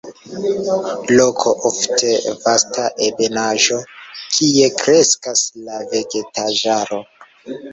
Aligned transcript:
Loko, 1.17 1.51
ofte 1.69 2.09
vasta 2.45 2.85
ebenaĵo, 3.09 3.79
kie 4.39 4.73
kreskas 4.81 5.45
la 5.69 5.79
vegetaĵaro. 5.93 7.03